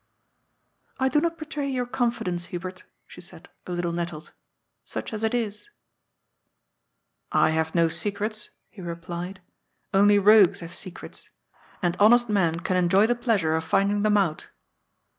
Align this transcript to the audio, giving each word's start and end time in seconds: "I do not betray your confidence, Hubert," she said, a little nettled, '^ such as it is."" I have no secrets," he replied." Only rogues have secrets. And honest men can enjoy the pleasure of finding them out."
"I 0.97 1.09
do 1.09 1.21
not 1.21 1.37
betray 1.37 1.69
your 1.69 1.85
confidence, 1.85 2.45
Hubert," 2.45 2.85
she 3.05 3.21
said, 3.21 3.49
a 3.67 3.71
little 3.71 3.91
nettled, 3.91 4.23
'^ 4.31 4.31
such 4.83 5.13
as 5.13 5.23
it 5.23 5.35
is."" 5.35 5.69
I 7.31 7.51
have 7.51 7.75
no 7.75 7.87
secrets," 7.87 8.49
he 8.71 8.81
replied." 8.81 9.41
Only 9.93 10.17
rogues 10.17 10.61
have 10.61 10.73
secrets. 10.73 11.29
And 11.83 11.95
honest 11.99 12.29
men 12.29 12.61
can 12.61 12.77
enjoy 12.77 13.05
the 13.05 13.13
pleasure 13.13 13.53
of 13.53 13.63
finding 13.63 14.01
them 14.01 14.17
out." 14.17 14.49